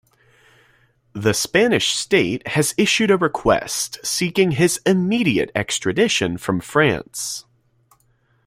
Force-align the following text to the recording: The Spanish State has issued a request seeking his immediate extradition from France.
The 1.13 1.31
Spanish 1.35 1.89
State 1.93 2.47
has 2.47 2.73
issued 2.75 3.11
a 3.11 3.17
request 3.17 3.99
seeking 4.03 4.53
his 4.53 4.79
immediate 4.83 5.51
extradition 5.53 6.39
from 6.39 6.59
France. 6.59 7.45